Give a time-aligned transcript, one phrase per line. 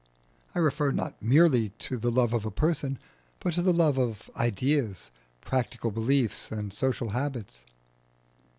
[0.55, 2.97] I refer not merely to the love of a person,
[3.39, 7.65] but to the love of ideas, practical beliefs, and social habits.